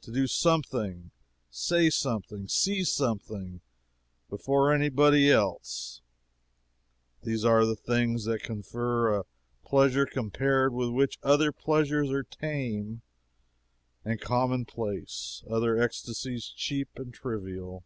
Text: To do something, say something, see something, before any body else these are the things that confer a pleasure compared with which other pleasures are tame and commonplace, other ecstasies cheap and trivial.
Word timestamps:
To 0.00 0.10
do 0.10 0.26
something, 0.26 1.12
say 1.50 1.88
something, 1.88 2.48
see 2.48 2.82
something, 2.82 3.60
before 4.28 4.72
any 4.74 4.88
body 4.88 5.30
else 5.30 6.02
these 7.22 7.44
are 7.44 7.64
the 7.64 7.76
things 7.76 8.24
that 8.24 8.42
confer 8.42 9.16
a 9.20 9.24
pleasure 9.64 10.04
compared 10.04 10.72
with 10.74 10.88
which 10.88 11.20
other 11.22 11.52
pleasures 11.52 12.10
are 12.10 12.24
tame 12.24 13.02
and 14.04 14.20
commonplace, 14.20 15.44
other 15.48 15.78
ecstasies 15.78 16.46
cheap 16.48 16.88
and 16.96 17.14
trivial. 17.14 17.84